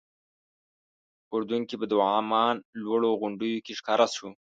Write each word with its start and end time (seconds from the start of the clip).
اردن 1.35 1.61
کې 1.69 1.75
به 1.79 1.85
د 1.89 1.93
عمان 2.13 2.55
لوړو 2.83 3.09
غونډیو 3.21 3.63
کې 3.65 3.73
ښکاره 3.79 4.07
شو. 4.17 4.29